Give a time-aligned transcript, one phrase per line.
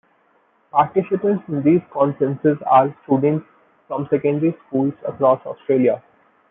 [0.71, 3.45] Participants in these conferences are students
[3.87, 6.01] from secondary schools across Australia.